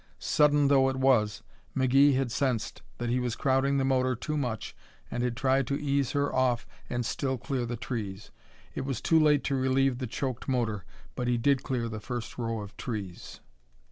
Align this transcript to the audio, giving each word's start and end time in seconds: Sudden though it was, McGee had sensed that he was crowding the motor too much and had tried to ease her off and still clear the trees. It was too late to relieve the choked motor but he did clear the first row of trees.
Sudden 0.17 0.67
though 0.67 0.89
it 0.89 0.95
was, 0.95 1.43
McGee 1.77 2.15
had 2.15 2.31
sensed 2.31 2.81
that 2.97 3.11
he 3.11 3.19
was 3.19 3.35
crowding 3.35 3.77
the 3.77 3.85
motor 3.85 4.15
too 4.15 4.35
much 4.35 4.75
and 5.11 5.21
had 5.21 5.37
tried 5.37 5.67
to 5.67 5.79
ease 5.79 6.13
her 6.13 6.33
off 6.33 6.65
and 6.89 7.05
still 7.05 7.37
clear 7.37 7.67
the 7.67 7.77
trees. 7.77 8.31
It 8.73 8.81
was 8.83 8.99
too 8.99 9.19
late 9.19 9.43
to 9.43 9.55
relieve 9.55 9.99
the 9.99 10.07
choked 10.07 10.47
motor 10.47 10.85
but 11.13 11.27
he 11.27 11.37
did 11.37 11.61
clear 11.61 11.87
the 11.87 11.99
first 11.99 12.39
row 12.39 12.61
of 12.61 12.75
trees. 12.77 13.41